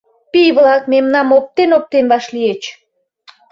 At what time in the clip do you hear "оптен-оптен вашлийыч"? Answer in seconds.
1.37-2.63